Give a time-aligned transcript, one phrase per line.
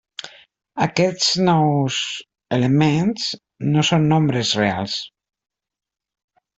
[0.85, 1.99] Aquests nous
[2.59, 3.29] elements
[3.77, 5.01] no són nombres reals.